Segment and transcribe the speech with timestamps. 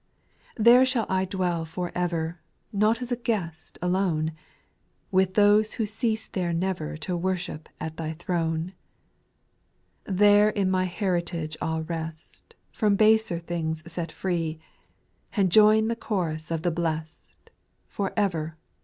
[0.57, 0.63] 9.
[0.63, 2.39] There shuU I dwell for ever,
[2.73, 4.31] Not as a guest alone,
[5.11, 8.73] With those who cease there never To worship at Thy throne;
[10.05, 14.57] There in my heritage, I '11 rest, From baser things set free,
[15.35, 17.51] And join the chorus of the blest
[17.87, 18.57] For ever.